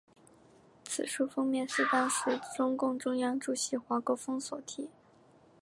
[0.83, 4.89] 此书封面是当时中共中央主席华国锋所题。